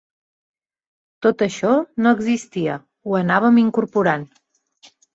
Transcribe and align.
Tot 1.25 1.43
això 1.47 1.75
no 2.07 2.15
existia, 2.19 2.81
ho 3.13 3.23
anàvem 3.23 3.63
incorporant. 3.69 4.29